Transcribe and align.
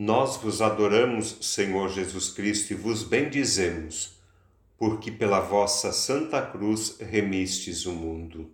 Nós 0.00 0.36
vos 0.36 0.62
adoramos, 0.62 1.38
Senhor 1.40 1.88
Jesus 1.88 2.30
Cristo, 2.30 2.72
e 2.72 2.76
vos 2.76 3.02
bendizemos, 3.02 4.16
porque 4.76 5.10
pela 5.10 5.40
vossa 5.40 5.90
Santa 5.90 6.40
Cruz 6.40 6.98
remistes 7.00 7.84
o 7.84 7.90
mundo. 7.90 8.48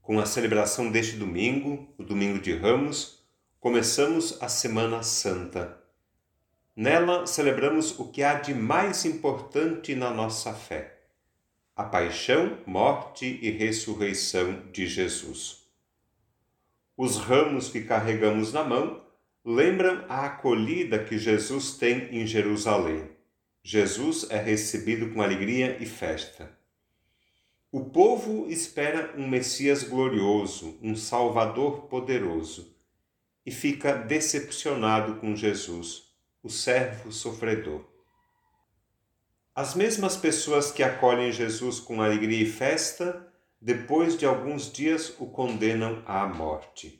Com 0.00 0.18
a 0.18 0.24
celebração 0.24 0.90
deste 0.90 1.16
domingo, 1.16 1.86
o 1.98 2.02
domingo 2.02 2.38
de 2.38 2.56
Ramos, 2.56 3.22
começamos 3.60 4.40
a 4.40 4.48
Semana 4.48 5.02
Santa. 5.02 5.78
Nela 6.74 7.26
celebramos 7.26 7.98
o 7.98 8.08
que 8.08 8.22
há 8.22 8.40
de 8.40 8.54
mais 8.54 9.04
importante 9.04 9.94
na 9.94 10.10
nossa 10.10 10.54
fé: 10.54 10.98
a 11.76 11.84
paixão, 11.84 12.56
morte 12.64 13.38
e 13.42 13.50
ressurreição 13.50 14.62
de 14.72 14.86
Jesus. 14.86 15.68
Os 16.96 17.18
ramos 17.18 17.68
que 17.68 17.82
carregamos 17.82 18.50
na 18.50 18.64
mão 18.64 19.06
lembram 19.50 20.04
a 20.10 20.26
acolhida 20.26 21.02
que 21.02 21.16
Jesus 21.16 21.78
tem 21.78 22.14
em 22.14 22.26
Jerusalém. 22.26 23.08
Jesus 23.62 24.26
é 24.28 24.36
recebido 24.36 25.08
com 25.14 25.22
alegria 25.22 25.78
e 25.80 25.86
festa. 25.86 26.54
O 27.72 27.86
povo 27.86 28.46
espera 28.50 29.14
um 29.16 29.26
Messias 29.26 29.82
glorioso, 29.82 30.78
um 30.82 30.94
Salvador 30.94 31.86
poderoso, 31.86 32.76
e 33.46 33.50
fica 33.50 33.94
decepcionado 33.94 35.14
com 35.14 35.34
Jesus, 35.34 36.12
o 36.42 36.50
servo 36.50 37.10
sofredor. 37.10 37.82
As 39.54 39.74
mesmas 39.74 40.14
pessoas 40.14 40.70
que 40.70 40.82
acolhem 40.82 41.32
Jesus 41.32 41.80
com 41.80 42.02
alegria 42.02 42.42
e 42.42 42.46
festa, 42.46 43.26
depois 43.58 44.14
de 44.18 44.26
alguns 44.26 44.70
dias 44.70 45.14
o 45.18 45.24
condenam 45.24 46.02
à 46.04 46.26
morte. 46.26 46.97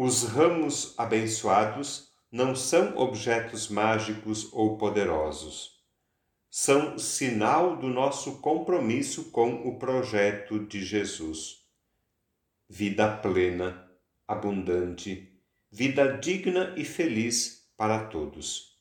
Os 0.00 0.22
ramos 0.22 0.94
abençoados 0.96 2.12
não 2.30 2.54
são 2.54 2.96
objetos 2.96 3.68
mágicos 3.68 4.48
ou 4.52 4.78
poderosos. 4.78 5.82
São 6.48 6.96
sinal 7.00 7.76
do 7.76 7.88
nosso 7.88 8.38
compromisso 8.38 9.32
com 9.32 9.68
o 9.68 9.76
projeto 9.76 10.64
de 10.64 10.84
Jesus. 10.84 11.64
Vida 12.68 13.10
plena, 13.16 13.90
abundante, 14.24 15.32
vida 15.68 16.16
digna 16.16 16.72
e 16.76 16.84
feliz 16.84 17.68
para 17.76 18.06
todos. 18.06 18.78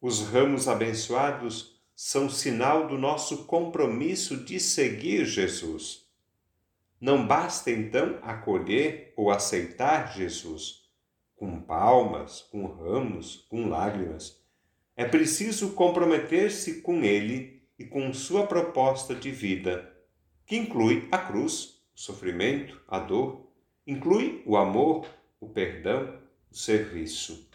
Os 0.00 0.20
ramos 0.28 0.68
abençoados 0.68 1.82
são 1.92 2.30
sinal 2.30 2.86
do 2.86 2.96
nosso 2.96 3.46
compromisso 3.46 4.36
de 4.36 4.60
seguir 4.60 5.24
Jesus 5.24 6.05
não 7.06 7.24
basta 7.24 7.70
então 7.70 8.18
acolher 8.20 9.12
ou 9.14 9.30
aceitar 9.30 10.12
Jesus 10.12 10.90
com 11.36 11.60
palmas, 11.60 12.40
com 12.50 12.66
ramos, 12.66 13.46
com 13.48 13.68
lágrimas. 13.68 14.44
É 14.96 15.04
preciso 15.04 15.70
comprometer-se 15.74 16.82
com 16.82 17.04
Ele 17.04 17.62
e 17.78 17.84
com 17.84 18.12
sua 18.12 18.44
proposta 18.48 19.14
de 19.14 19.30
vida, 19.30 19.88
que 20.44 20.56
inclui 20.56 21.06
a 21.12 21.18
cruz, 21.18 21.80
o 21.94 22.00
sofrimento, 22.00 22.82
a 22.88 22.98
dor, 22.98 23.52
inclui 23.86 24.42
o 24.44 24.56
amor, 24.56 25.06
o 25.38 25.48
perdão, 25.48 26.20
o 26.50 26.56
serviço. 26.56 27.48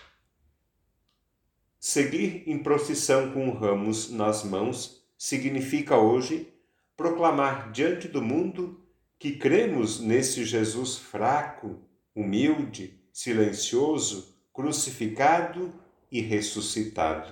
Seguir 1.78 2.46
em 2.48 2.58
procissão 2.58 3.34
com 3.34 3.52
ramos 3.52 4.10
nas 4.10 4.46
mãos 4.46 5.06
significa 5.18 5.98
hoje 5.98 6.48
proclamar 6.96 7.70
diante 7.74 8.08
do 8.08 8.22
mundo 8.22 8.82
que 9.22 9.34
cremos 9.34 10.00
nesse 10.00 10.44
Jesus 10.44 10.98
fraco, 10.98 11.80
humilde, 12.16 13.00
silencioso, 13.14 14.36
crucificado 14.52 15.72
e 16.12 16.22
ressuscitado. 16.22 17.32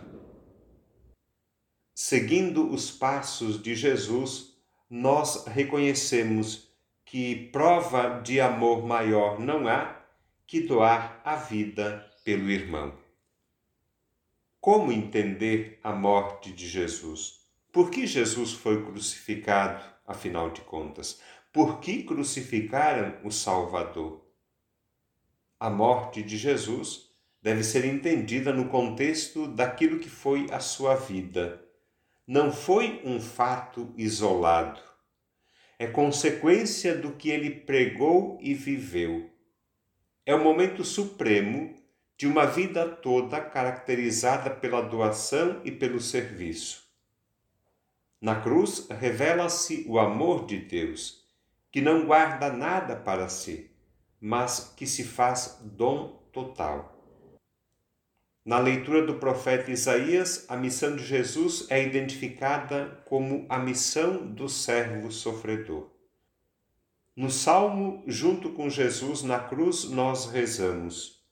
Seguindo 1.95 2.71
os 2.71 2.91
passos 2.91 3.59
de 3.59 3.73
Jesus, 3.73 4.55
nós 4.87 5.47
reconhecemos 5.47 6.71
que 7.03 7.49
prova 7.51 8.21
de 8.21 8.39
amor 8.39 8.85
maior 8.85 9.39
não 9.39 9.67
há 9.67 9.99
que 10.45 10.61
doar 10.61 11.19
a 11.25 11.35
vida 11.37 12.07
pelo 12.23 12.51
irmão. 12.51 12.93
Como 14.61 14.91
entender 14.91 15.79
a 15.83 15.91
morte 15.91 16.51
de 16.51 16.67
Jesus? 16.67 17.39
Por 17.71 17.89
que 17.89 18.05
Jesus 18.05 18.53
foi 18.53 18.85
crucificado, 18.85 19.83
afinal 20.05 20.51
de 20.51 20.61
contas? 20.61 21.19
Por 21.51 21.79
que 21.79 22.03
crucificaram 22.03 23.17
o 23.23 23.31
Salvador? 23.31 24.23
A 25.59 25.67
morte 25.67 26.21
de 26.21 26.37
Jesus 26.37 27.09
deve 27.41 27.63
ser 27.63 27.85
entendida 27.85 28.53
no 28.53 28.69
contexto 28.69 29.47
daquilo 29.47 29.99
que 29.99 30.09
foi 30.09 30.45
a 30.51 30.59
sua 30.59 30.95
vida. 30.95 31.65
Não 32.27 32.51
foi 32.51 33.01
um 33.03 33.19
fato 33.19 33.91
isolado. 33.97 34.79
É 35.79 35.87
consequência 35.87 36.95
do 36.95 37.13
que 37.13 37.29
ele 37.29 37.49
pregou 37.49 38.37
e 38.39 38.53
viveu. 38.53 39.27
É 40.25 40.35
o 40.35 40.43
momento 40.43 40.83
supremo 40.83 41.73
de 42.15 42.27
uma 42.27 42.45
vida 42.45 42.87
toda 42.87 43.41
caracterizada 43.41 44.51
pela 44.51 44.81
doação 44.81 45.61
e 45.65 45.71
pelo 45.71 45.99
serviço. 45.99 46.87
Na 48.21 48.39
cruz 48.39 48.87
revela-se 48.89 49.83
o 49.87 49.97
amor 49.97 50.45
de 50.45 50.57
Deus 50.57 51.27
que 51.71 51.81
não 51.81 52.05
guarda 52.05 52.51
nada 52.51 52.95
para 52.95 53.29
si, 53.29 53.71
mas 54.19 54.73
que 54.75 54.87
se 54.87 55.03
faz 55.03 55.59
dom 55.63 56.19
total. 56.31 56.95
Na 58.43 58.57
leitura 58.57 59.05
do 59.05 59.15
profeta 59.15 59.69
Isaías, 59.69 60.45
a 60.49 60.57
missão 60.57 60.95
de 60.95 61.03
Jesus 61.03 61.67
é 61.69 61.83
identificada 61.83 63.03
como 63.05 63.45
a 63.47 63.59
missão 63.59 64.25
do 64.25 64.49
servo 64.49 65.11
sofredor. 65.11 65.91
No 67.15 67.29
salmo, 67.29 68.03
junto 68.07 68.53
com 68.53 68.69
Jesus 68.69 69.21
na 69.21 69.39
cruz, 69.39 69.83
nós 69.83 70.31
rezamos: 70.31 71.23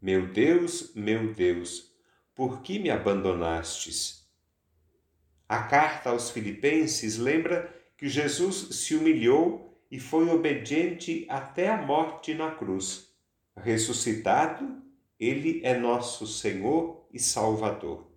Meu 0.00 0.32
Deus, 0.32 0.94
meu 0.94 1.34
Deus, 1.34 1.92
por 2.34 2.62
que 2.62 2.78
me 2.78 2.90
abandonastes? 2.90 4.26
A 5.48 5.64
carta 5.64 6.10
aos 6.10 6.30
Filipenses 6.30 7.18
lembra 7.18 7.74
que 7.98 8.08
Jesus 8.08 8.76
se 8.76 8.94
humilhou 8.94 9.71
e 9.92 10.00
foi 10.00 10.26
obediente 10.30 11.26
até 11.28 11.68
a 11.68 11.76
morte 11.76 12.32
na 12.32 12.50
cruz. 12.50 13.12
Ressuscitado, 13.54 14.82
ele 15.20 15.60
é 15.62 15.76
nosso 15.76 16.26
Senhor 16.26 17.06
e 17.12 17.20
Salvador. 17.20 18.10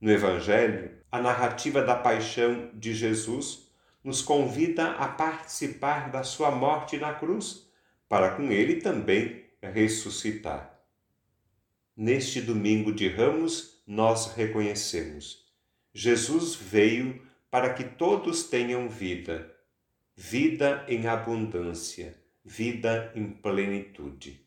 No 0.00 0.10
Evangelho, 0.10 0.90
a 1.12 1.22
narrativa 1.22 1.82
da 1.82 1.94
paixão 1.94 2.68
de 2.74 2.92
Jesus 2.92 3.70
nos 4.02 4.22
convida 4.22 4.90
a 4.94 5.06
participar 5.06 6.10
da 6.10 6.24
sua 6.24 6.50
morte 6.50 6.96
na 6.96 7.14
cruz, 7.14 7.70
para 8.08 8.30
com 8.34 8.50
ele 8.50 8.80
também 8.80 9.44
ressuscitar. 9.62 10.80
Neste 11.96 12.40
domingo 12.40 12.92
de 12.92 13.06
Ramos, 13.08 13.84
nós 13.86 14.34
reconhecemos: 14.34 15.46
Jesus 15.94 16.56
veio 16.56 17.22
para 17.48 17.72
que 17.72 17.84
todos 17.84 18.42
tenham 18.42 18.88
vida 18.88 19.59
vida 20.22 20.84
em 20.86 21.06
abundância, 21.06 22.14
vida 22.44 23.10
em 23.14 23.30
plenitude. 23.30 24.46